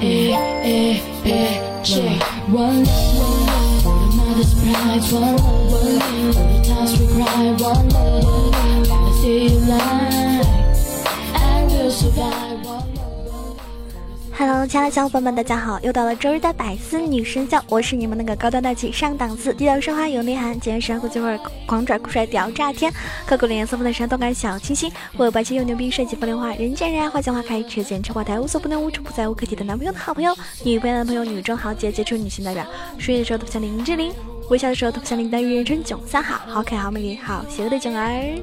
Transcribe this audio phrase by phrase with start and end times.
[0.00, 0.32] eh,
[0.64, 2.18] eh, eh,
[2.50, 5.36] One love, one love, for the mother's pride One.
[5.36, 7.88] Love, one love, for the times we cry One.
[7.88, 8.07] love
[14.68, 15.80] 亲爱的小伙伴们，大家好！
[15.80, 22.92] 又到了周日的百思女神秀，我是你们那个高端大气上档次、低调奢华有内涵、简约时尚国际范儿、狂拽酷帅屌炸天、
[23.24, 32.62] 刻苦脸颜色不的山动感小清新、我有白气又牛逼、帅气风流话、人见人爱、花见花开、车见车爆胎、无所不能、无处不在、无可替的男朋友的好朋友、女朋友的朋友、女中豪杰、杰出女性代表、
[32.98, 34.12] 睡的时候特别像林志玲，
[34.50, 38.38] 微笑的时候特别像林黛玉、人称囧三好、好可爱、好美丽、好邪恶的囧儿。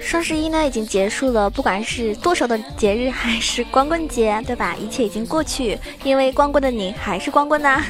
[0.00, 4.74] 双十一呢已经结束了，不管是剁手的节日还是光棍节，对吧？
[4.80, 7.82] 一切已经过去，因为光棍的你还是光棍呐。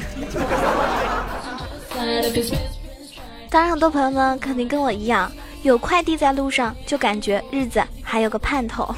[3.49, 5.31] 当然，很多朋友们肯定跟我一样，
[5.63, 8.93] 有快递在路上就感觉日子还有个盼头。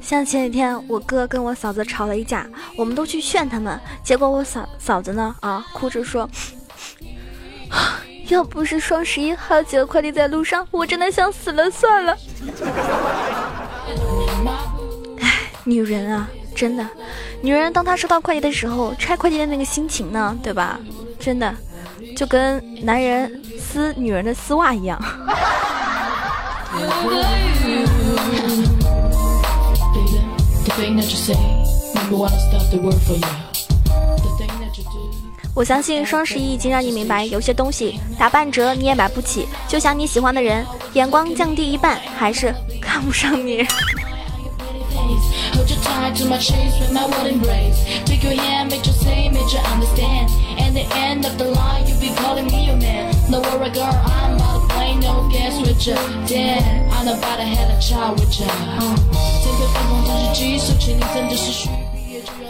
[0.00, 6.30] 像前几天我哥跟我嫂子吵了一架，我们都去劝他们，结果我嫂嫂子呢啊哭着说，
[8.28, 12.16] 要不是双十一还有几个快递在路上，我真的想死了算了。
[15.20, 16.28] 唉，女人啊，
[16.58, 16.84] 真的，
[17.40, 20.80] 女人当她收到快递的时候，拆快递的那个心情呢，对吧？
[21.20, 21.54] 真的，
[22.16, 25.00] 就跟男人撕女人的丝袜一样。
[35.54, 39.46] 我相信双十一已经让你明白，有些东西打半折你也买不起。
[39.68, 42.52] 就像你喜欢的人，眼光降低一半，还是
[42.82, 43.64] 看不上你。
[45.54, 47.84] Hold your tight to my chest with my wooden embrace.
[48.04, 50.30] Take your hand, make you say, make you understand.
[50.60, 53.14] At the end of the line, you be calling me your man.
[53.30, 55.94] No worry, girl, I'm about to play no games with you.
[56.26, 58.48] Damn, I'm about to have a child with you.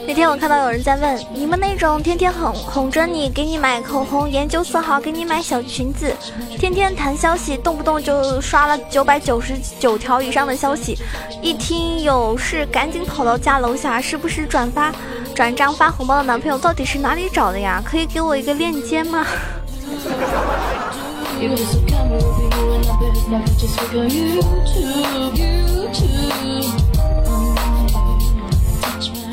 [0.08, 6.16] 那天我看到有人在问，你们那种天天哄哄着你，给你买口红、研究色号，给你买小裙子，
[6.58, 10.96] 天天谈消息，动不动就刷了九百九十九条以上的消息，
[11.42, 14.90] 一听有事赶紧跑到家楼下，时不时转发、
[15.34, 17.82] 转账发红包的男朋友到底是哪里找的呀？
[17.84, 19.26] 可以给我一个链接吗？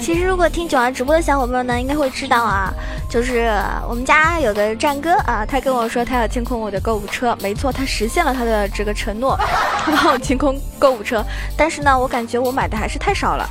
[0.06, 2.72] 其实，如果听九儿直播的小伙伴呢，应该会知道啊，
[3.10, 3.52] 就是
[3.90, 9.36] 我们家有个战哥啊，他跟我说他要清空我的购物车，没错，他实现了他的这个承诺，
[9.84, 11.26] 他帮我清空购物车。
[11.58, 13.50] 但是呢，我感觉我买的还是太少了，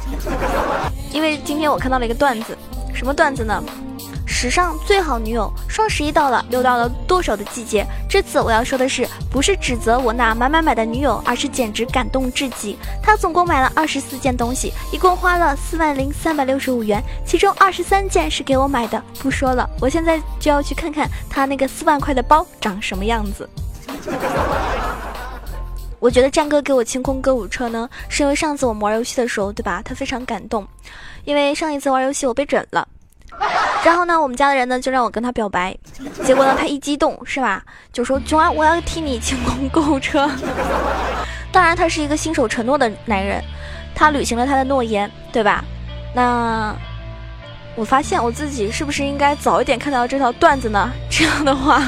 [1.11, 2.57] 因为今天我看到了一个段子，
[2.95, 3.61] 什么段子呢？
[4.37, 7.87] 史上最好女友，双十一到了，又到了剁手的季节。
[8.11, 12.77] 这次我要说的是，不是指责我那买买买的女友，而是简直感动至极。
[13.01, 19.01] 她总共买了二十四件东西，一共花了四万零三百六十五元，其中二十三件是给我买的。
[19.21, 23.49] 不说了，我现在就要去看看她那个四万块的包长什么样子。
[26.01, 29.81] 我觉得战哥给我清空歌舞车呢，是因为上次我们玩游戏的时候，对吧？
[29.85, 30.67] 他非常感动，
[31.25, 32.89] 因为上一次玩游戏我被整了。
[33.85, 35.77] 然后呢，我们家的人呢就让我跟他表白，
[36.25, 40.31] 结果呢他一激动是吧，就说囧儿我要替你清空购物车。
[41.53, 43.45] 当然他是一个信守承诺的男人，
[43.95, 45.63] 他履行了他的诺言，对吧？
[46.15, 46.75] 那
[47.77, 50.91] 我发现我自己是不是应该早一点看到这条段子呢？
[51.11, 51.83] 这样的话，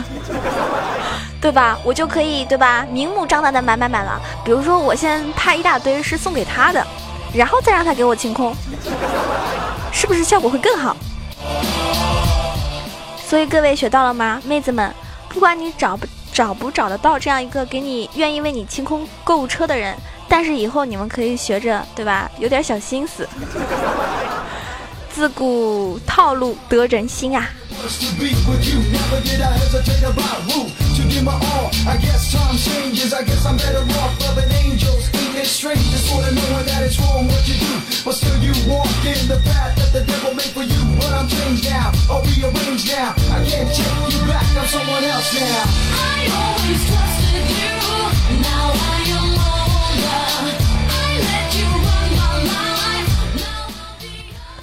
[1.41, 1.79] 对吧？
[1.83, 4.21] 我就可以对吧，明目张胆的买买买了。
[4.45, 6.87] 比如说我先拍一大堆是送给他的，
[7.35, 8.55] 然后再让他给我清空，
[9.91, 10.95] 是不是效果会更好？
[13.29, 14.95] 所以各位学到了吗，妹子们？
[15.29, 19.97] 不管你找不找不找得到这样一个给你愿意为你清空购物车的人，
[20.29, 22.31] 但是以后你们可以学着，对吧？
[22.39, 23.29] 有点小心思，
[25.13, 27.51] 自古套路得人心啊。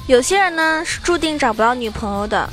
[0.06, 2.48] 有些人呢是注定找不到女朋友的，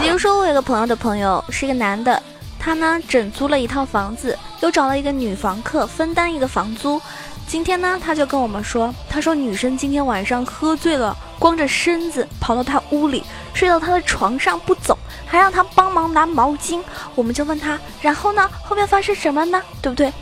[0.00, 2.20] 比如说我有个朋友的朋友是一个男的，
[2.58, 7.00] 他呢整租了一套房子，又找了一个女房客分担一个房租。
[7.46, 13.24] 今天呢他就跟我们说，他说女生今天晚上喝醉了，光着身子跑到他屋里，
[13.54, 16.82] 睡到他的床上不走，还让他帮忙拿毛巾。
[17.14, 19.62] 我们就问他，然后呢后面发生什么呢？
[19.80, 20.12] 对不对？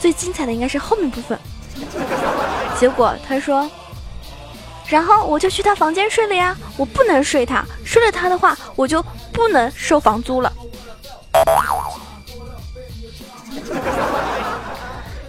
[0.00, 1.38] 最精彩的应该是后面部分。
[2.78, 3.70] 结果他说。
[4.88, 10.52] 然后我就去他房间睡了呀，我不能睡他，睡了他的话，我就不能收房租了。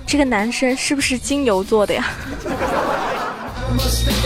[0.05, 2.03] 这个男生是不是金牛座的呀？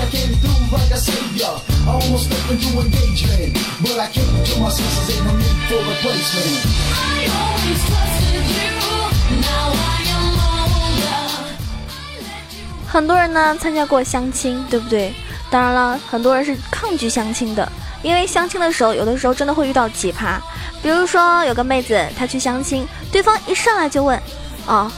[12.90, 15.14] 很多人呢参加过相亲，对不对？
[15.50, 17.72] 当然了，很多人是抗拒相亲的，
[18.02, 20.40] 因为相亲的时候，有的时候真的会遇到奇葩。
[20.82, 24.20] 比如说，有个妹子她去相亲，对方一上来就问
[24.68, 24.92] ：“哦，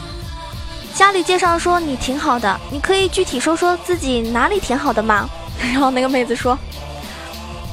[0.96, 5.30] 家里介绍说你挺好的，你可以具体说说自己哪里挺好的吗？”
[5.74, 6.58] 然后那个妹子说：“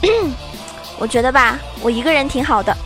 [0.99, 2.77] 我觉得吧，我一个人挺好的。”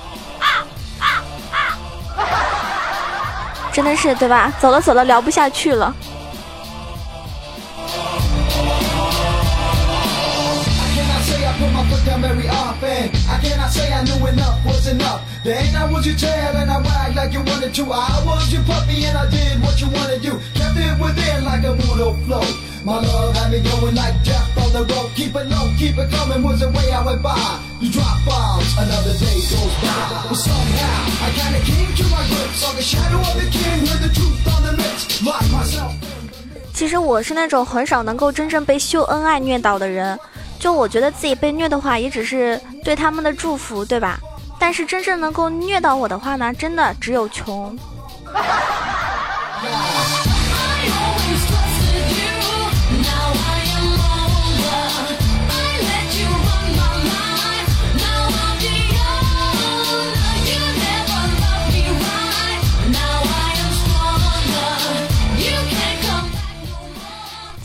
[3.73, 4.53] 真的是对吧？
[4.61, 5.95] 走了走了，聊不下去了。
[36.73, 40.19] 其实我是那种很少能够真正被秀恩爱虐倒的人，
[40.59, 44.19] 就我觉得自己被虐的话，也只是对他们的祝福，对吧？
[44.59, 47.79] 但是真正能够虐到我的话呢，真的只有穷。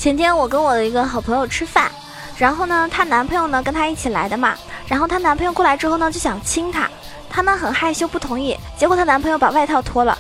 [0.06, 1.90] 前天我跟我的一个好朋友吃饭。
[2.38, 4.54] 然后呢，她男朋友呢跟她一起来的嘛。
[4.86, 6.88] 然后她男朋友过来之后呢，就想亲她，
[7.28, 8.56] 她呢很害羞不同意。
[8.78, 10.16] 结果她男朋友把外套脱了，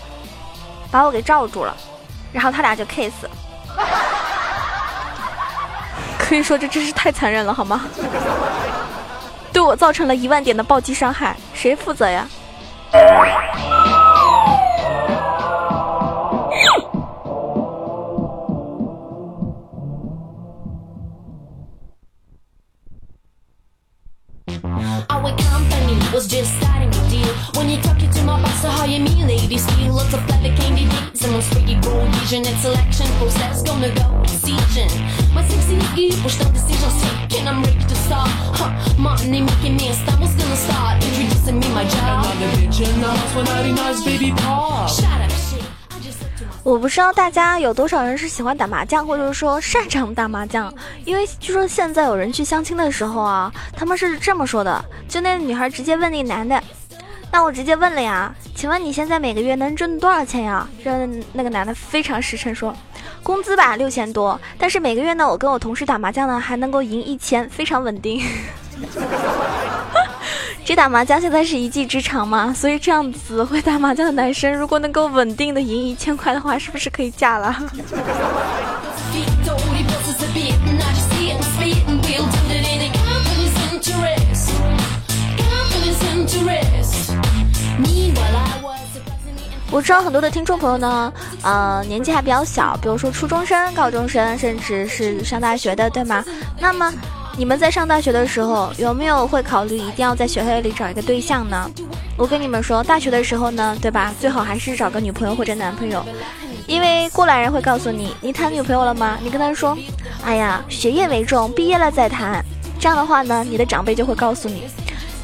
[0.90, 1.78] 把我给罩住了，
[2.34, 3.14] 然后他俩就 kiss。
[6.18, 7.86] 可以说这真是太残忍了，好吗？
[9.54, 12.28] 对我造成了一万点的暴击伤害，谁负责呀？
[26.16, 27.28] was just starting to deal.
[27.60, 29.68] When you talk to my boss, so hire me, ladies.
[29.68, 34.24] steal lots of leather candy dates and most freaky vision, It's selection process, gonna go
[34.24, 34.88] decision.
[35.36, 37.50] My sexy nigga, push down decisions taken.
[37.50, 38.30] I'm ready to start.
[38.58, 40.16] Huh, money making me a star.
[40.22, 42.24] What's gonna start introducing me my job?
[42.24, 44.90] Another bitch in the house with 99's baby Pop.
[44.90, 45.25] Shout out.
[46.66, 50.74] 我不知道大家有多少人是喜欢打麻将，或者说擅长打麻将，
[51.06, 56.60] 因为据说现在有人去相亲的时候啊，他们是这么说的：就那女孩直接问那男的，
[57.32, 60.68] 那我直接问了呀，请问你现在每个月能挣多少钱呀？
[60.84, 62.76] 这那个男的非常实诚说，
[63.22, 68.24] 工资吧六千多，但是每个月呢，我跟我同事打麻将呢还能够赢一千，非常稳定。
[70.66, 77.56] 这打麻将现在是一技之长嘛，所以这样子会打麻将的男生，如果能够稳定的赢一千块的话，是不是可以嫁了？
[89.70, 96.26] 我知道很多的听众朋友呢，呃，年纪还比较小，比如说初中生、高中生，甚至是上大学的，对吗？
[96.60, 96.92] 那么。
[97.38, 101.70] 你们在上大学的时候有没有会考虑一定要在学校里找一个对象呢？
[102.18, 104.14] 我跟你们说，大学的时候呢，对吧？
[104.22, 106.02] 最好还是找个女朋友或者男朋友，
[106.66, 109.18] 因为过来人会告诉你，你谈女朋友了吗？
[109.22, 109.78] 你跟他说，
[110.24, 112.42] 哎呀，学业为重，毕业了再谈。
[112.80, 114.64] 这样的话呢，你的长辈就会告诉你，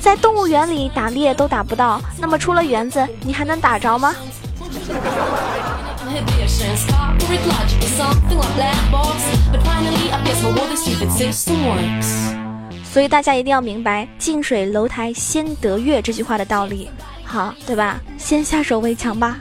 [0.01, 4.13] 在动物园里打猎都打不到，那么出了园子，你还能打着吗？
[12.83, 16.89] 所以大家一定要明白“近水楼台先得月”这句话的道理，
[17.23, 17.99] 好，对吧？
[18.17, 19.37] 先下手为强吧。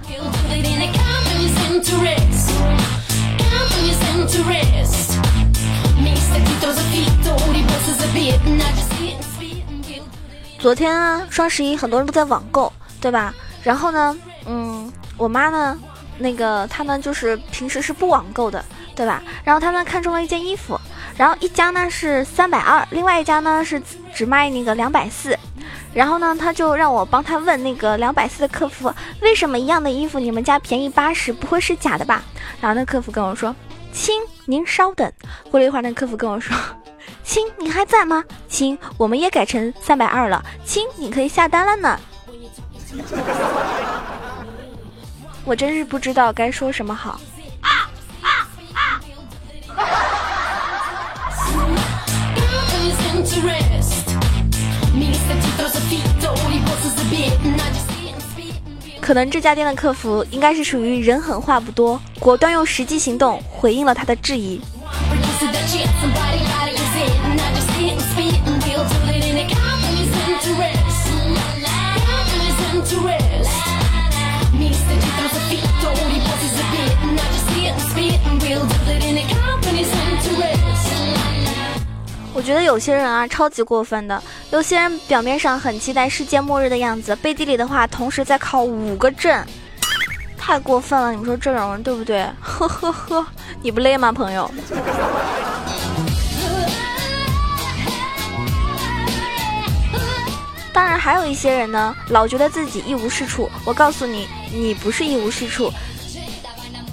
[10.61, 13.35] 昨天啊，双十一很多人都在网购，对吧？
[13.65, 15.77] 然后呢，嗯，我妈呢，
[16.21, 19.23] 那个他呢，就是平时是不网购的，对吧？
[19.43, 20.79] 然后他们看中了一件衣服。
[21.17, 23.83] 然后一家呢是三百二，另外一家呢是
[24.15, 25.37] 只卖那个两百四，
[25.93, 32.23] 然后呢他就让我帮他问那个两百四的客服，为什么一样的衣服你们家便宜八十，不会是假的吧？
[32.59, 33.55] 然后那客服跟我说，
[33.93, 35.13] 亲，您稍等。
[35.51, 36.57] 过了一会儿，那客服跟我说，
[37.23, 38.25] 亲，你还在吗？
[38.49, 42.01] 亲，我们也改成三百二了，亲，你可以下单了呢。
[45.51, 47.21] 我真是不知道该说什么好。
[59.01, 64.61] 可能这家店的客服应该是属于人狠话不多，果断用实际行动回应了他的质疑。
[82.33, 84.23] 我觉得有些人啊，超级过分的。
[84.51, 89.45] 有些人表面上很期待世界末日的样子，背地里的话，同时在考五个证，
[90.39, 91.11] 太过分了。
[91.11, 92.27] 你们说这种人对不对？
[92.41, 93.27] 呵呵呵，
[93.63, 94.51] 你不累吗，朋友？
[100.73, 103.51] 当然，还有一些人呢，老觉得自己一无是处。
[103.65, 105.71] 我告诉你，你不是一无是处，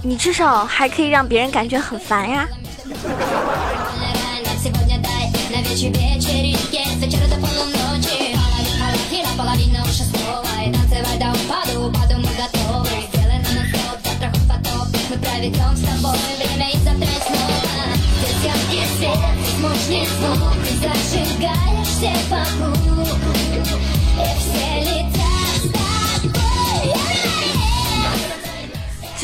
[0.08, 2.48] 你至少还可以让别人感觉很烦呀。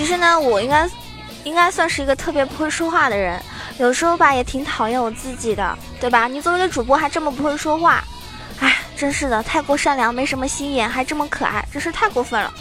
[0.04, 0.86] 其实呢，我应该
[1.46, 3.42] 应该算是一个特别不会说话的人。
[3.78, 6.28] 有时候吧，也挺讨厌我自己的，对吧？
[6.28, 8.04] 你作为一个主播，还这么不会说话，
[8.60, 12.54] 哎，真是的，太过善良，没什么心眼，还这么可爱，真是太过分了。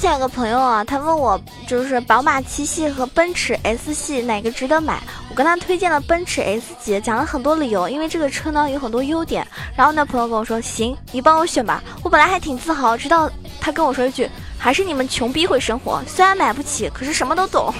[0.00, 9.46] 前有个朋友啊，他问我就是宝马七系和奔驰 S 系哪个值得买，我跟他推荐了奔驰 S 级，讲了很多理由，因为这个车呢有很多优点。
[9.76, 11.82] 然后那朋友跟我说，行，你帮我选吧。
[12.02, 13.30] 我本来还挺自豪，直到
[13.60, 14.26] 他跟我说一句，
[14.58, 17.70] 还是你们穷逼会生活，虽然买不起，可是什么都懂。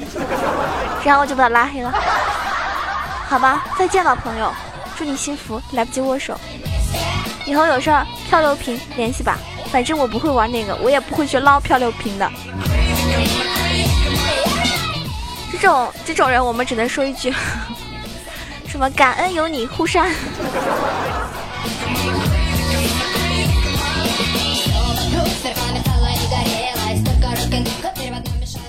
[1.02, 1.90] 然后我就把他拉黑了。
[3.26, 4.52] 好吧，再见吧，朋友，
[4.98, 6.38] 祝你幸福，来不及握手。
[7.46, 9.38] 以后有事儿漂流瓶联系吧。
[9.70, 12.30] 反正我不会玩那个，我也不会去捞漂流瓶的。
[15.52, 17.32] 这种这种人，我们只能说一句：
[18.66, 20.10] 什么感恩有你护山。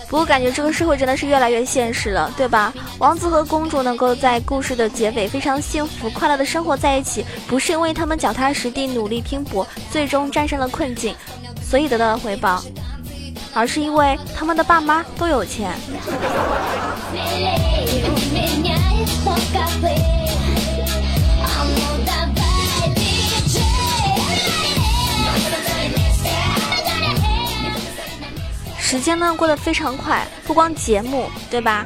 [0.09, 2.73] 不过感觉这个社会真的是越来越现实了，对吧？
[2.97, 11.15] 王子和公主能够在故事的结尾非常幸福快乐的生活在一起，不是因为他们脚踏实地努力拼搏，最终战胜了困境，
[11.61, 12.63] 所以得到了回报，
[13.53, 15.77] 而是因为他们的爸妈都有钱。
[28.89, 31.85] 时间呢过得非常快，不光节目，对吧？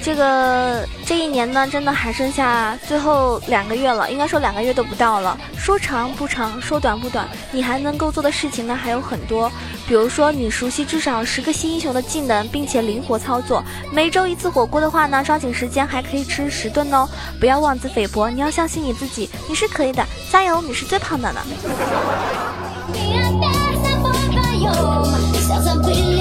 [0.00, 5.36] 这个这一年呢，真的还剩下最后两个月了，应该说两个月都不到了。
[5.58, 9.50] 说长不长，说短不短，你还能够做的事情呢还有很多。
[9.88, 13.60] 比如说，你熟悉至少十个新英雄的技能，并且灵活操作。
[13.90, 17.08] 每周一次火锅的话呢，抓紧时间还可以吃十顿哦！
[17.40, 20.62] 不要妄自菲薄，你要相信你自己，你是可以的，加油！
[20.62, 21.40] 你是最胖的呢。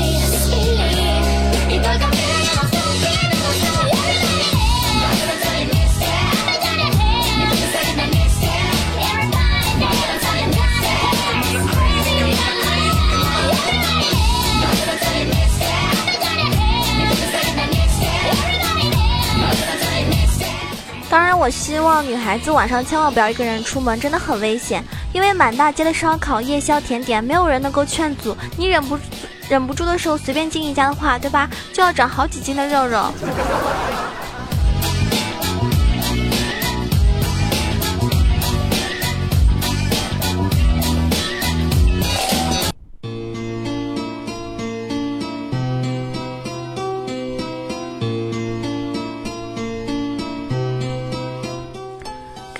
[21.16, 24.84] 当然，我希望女孩子晚上千万不要一个人出门，真的很危险。
[25.14, 28.68] 因为满大街的烧烤、夜宵、甜点，没有人能够劝阻你。
[28.68, 29.00] 忍不
[29.48, 31.50] 忍不住的时候，随便进一家的话，对吧？
[31.72, 33.14] 就要长好几斤的肉肉。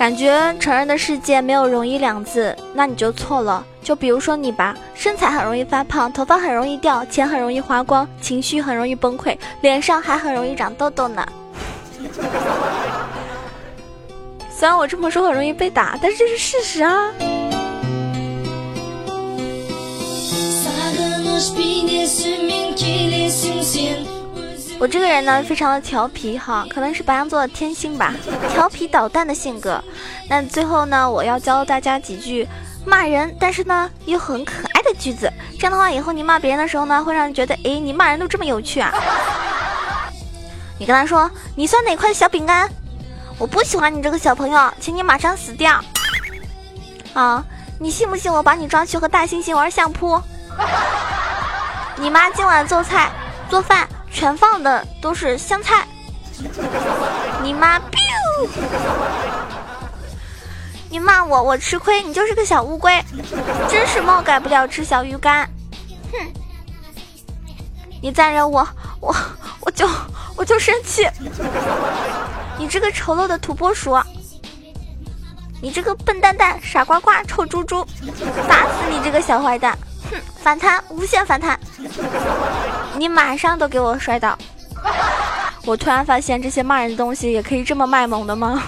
[0.06, 3.66] 感觉成人的世界没有容易两字，那你就错了。
[3.82, 11.26] 就比如说你吧，身材很容易发胖，头发很容易掉，钱很容易花光，情绪很容易崩溃，脸上还很容易长痘痘呢。
[14.48, 17.10] 虽然我这么说很容易被打，但是这是事实啊。
[24.78, 28.12] 我这个人呢，非常的调皮哈，可能是白羊座的天性吧，
[28.52, 29.82] 调皮捣蛋的性格。
[30.28, 32.46] 那最后呢，我要教大家几句
[32.84, 35.32] 骂人，但是呢又很可爱的句子。
[35.58, 38.92] 这样的话，以后你骂别人的时候呢，会让人觉得，哎，你骂人都这么有趣啊。
[40.78, 42.68] 你跟他说，你算哪块小饼干？
[43.38, 45.82] 我不喜欢你这个小朋友，请你马上死掉。
[47.14, 47.42] 啊，
[47.80, 50.20] 你信不信我把你抓去和大猩猩玩相扑？
[51.96, 53.10] 你妈今晚做菜
[53.48, 53.88] 做饭。
[54.16, 55.86] 全放的都是香菜，
[57.42, 57.78] 你妈！
[60.88, 63.04] 你骂我，我吃亏，你就是个小乌龟，
[63.68, 65.46] 真是猫改不了吃小鱼干。
[66.10, 66.32] 哼！
[68.00, 68.66] 你再惹我，
[69.00, 69.14] 我
[69.60, 69.86] 我就
[70.34, 71.06] 我就生气。
[72.56, 74.02] 你这个丑陋的土拨鼠，
[75.60, 77.86] 你这个笨蛋蛋、傻瓜瓜、臭猪猪，
[78.48, 79.78] 打死你这个小坏蛋！
[80.10, 81.58] 哼，反弹，无限反弹，
[82.96, 84.36] 你马上都给我摔倒！
[85.64, 88.62] 我突然发现这些骂人的东西也可以这么卖萌的吗？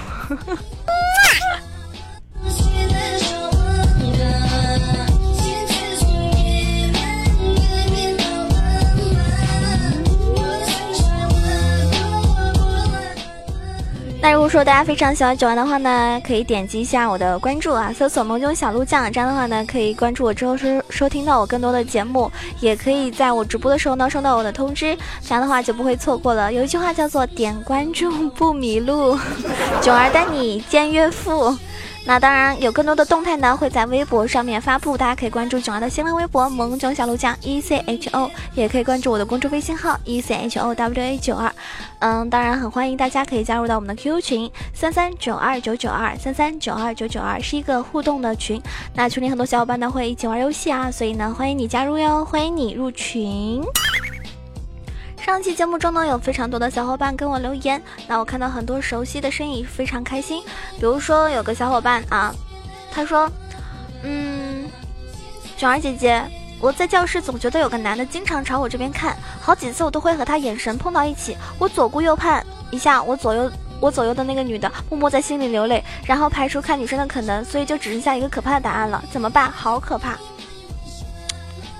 [14.29, 26.53] 那如果说大家非常喜欢九儿的话呢，可以点击一下我的关注啊，搜索“萌囧小鹿酱”，这样的话呢，可以关注我之后收收听到我更多的节目，也可以在我直播的时候呢收到我的通知，这样的话就不会错过了。
[26.53, 29.19] 有一句话叫做“点关注不迷路”，
[29.81, 31.57] 囧儿带你见岳父。
[32.09, 41.53] 那当然有更多的动态呢，会在微博上面发布，大家可以关注囧儿的新浪微博“萌囧小鹿酱 E C H O”，也可以关注我的公众微信号 “E C H O W A 九二”。
[42.01, 48.59] 嗯，当然很欢迎大家可以加入到我们的 QQ 群三三九二九九二三三九二九九二，是一个互动的群。
[48.95, 53.63] 那群里很多小伙伴呢会一起玩游戏啊，所以呢欢迎你加入哟，欢迎你入群。
[55.29, 60.43] 上期节目中呢，有非常多的小伙伴跟我留言，那我看到很多熟悉的身影，非常开心。
[60.79, 62.35] 比如说有个小伙伴啊，
[62.91, 63.31] 他说
[64.03, 64.67] ：“嗯，
[65.59, 66.25] 囧儿姐姐，
[66.59, 71.37] 我在教室总觉得有个男的经常朝我这边看，好几次我都会和他眼神碰到一起。
[71.59, 79.05] 我左顾右盼一下，我左右我左右的那个女的默默在心里流泪，然后排除看女生的可能，所以就只剩下一个可怕的答案了。
[79.13, 79.53] 怎么办？
[79.53, 80.17] 好可怕！”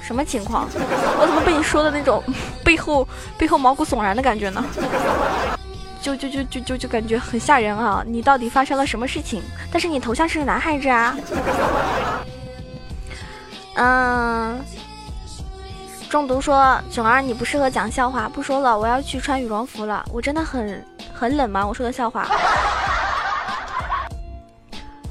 [0.09, 0.67] 什么情况？
[1.21, 2.25] 我怎么被你说的那种
[2.65, 4.65] 背后背后毛骨悚然的感觉呢？
[6.01, 8.03] 就就就就就就感觉很吓人啊！
[8.07, 9.43] 你到底发生了什么事情？
[9.71, 11.15] 但是你头像是个男孩子啊？
[13.75, 14.59] 嗯，
[16.09, 20.03] 中毒说囧儿你不适合讲笑话，不说了，我要去穿羽绒服了。
[20.11, 21.67] 我真的很很冷吗？
[21.67, 22.27] 我说的笑话。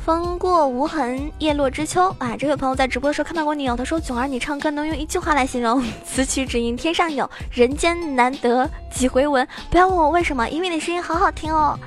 [0.08, 2.08] 风过无痕，叶落知秋。
[2.18, 3.76] 啊，这位朋友在直播的时候看到过你哦。
[3.78, 5.84] 他说：“囧儿，你唱歌能用一句话来形容？
[6.06, 9.46] 此曲只应天上有人间难得几回闻。
[9.70, 11.78] 不要问我为什么，因为你声音好好听哦。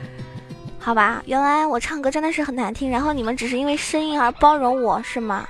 [0.78, 5.48] 好吧，原来我唱歌真的是很难听，然后你们只是因为声音而包容我是吗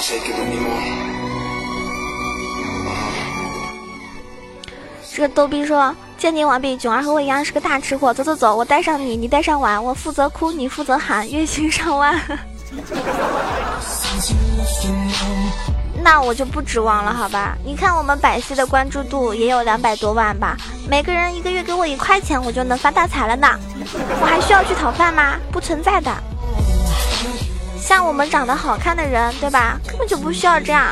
[0.00, 1.11] ？yeah？”
[5.14, 8.14] 这个逗逼说：“鉴定完毕，囧儿和我一样是个大吃货。
[8.14, 12.18] 走走走，我带上你，你带上碗，我负责哭，你负责喊，月薪上万。
[16.02, 17.54] 那我就不指望了，好吧？
[17.62, 20.56] 你看我们百戏的关注度也有两百多万吧？
[20.88, 23.46] 每个人一个月给我一块钱，我就能发大财了呢。
[24.18, 25.36] 我还需要去讨饭吗？
[25.52, 26.10] 不存在的。
[27.78, 29.78] 像我们长得好看的人，对吧？
[29.86, 30.86] 根本就不需要这样。”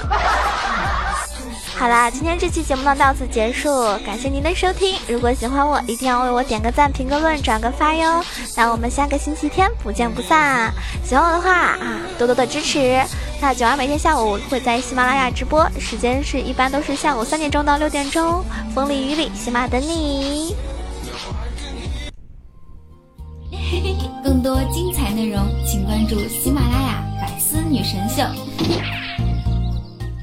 [1.80, 3.70] 好啦，今天这期节目呢到此结束，
[4.04, 4.98] 感谢您的收听。
[5.08, 8.22] 如果喜欢我，一定要为我点个赞、评个论、转个发哟。
[8.54, 10.70] 那我们下个星期天不见不散。
[11.02, 13.02] 喜欢我的话啊，多多的支持。
[13.40, 20.54] 那九儿每天下午会在喜马拉雅直播，时间是一般都是下午三点钟到六点钟，风里雨里，喜马等你。
[24.22, 28.22] 更多精彩内容，请关注喜马拉雅百思女神秀。